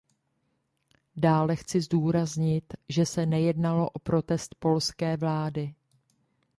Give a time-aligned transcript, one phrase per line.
[1.15, 5.75] Dále chci zdůraznit, že se nejednalo o protest polské vlády.